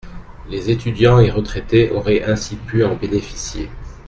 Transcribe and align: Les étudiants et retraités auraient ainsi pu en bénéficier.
Les 0.49 0.71
étudiants 0.71 1.19
et 1.19 1.29
retraités 1.29 1.91
auraient 1.91 2.23
ainsi 2.23 2.55
pu 2.55 2.83
en 2.83 2.95
bénéficier. 2.95 3.69